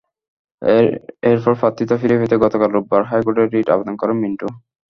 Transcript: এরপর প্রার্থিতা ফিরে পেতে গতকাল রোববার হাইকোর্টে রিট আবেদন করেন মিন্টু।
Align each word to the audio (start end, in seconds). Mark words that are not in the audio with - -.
এরপর 1.31 1.53
প্রার্থিতা 1.61 1.95
ফিরে 2.01 2.15
পেতে 2.19 2.35
গতকাল 2.43 2.69
রোববার 2.71 3.01
হাইকোর্টে 3.09 3.43
রিট 3.45 3.67
আবেদন 3.73 3.95
করেন 4.01 4.17
মিন্টু। 4.23 4.47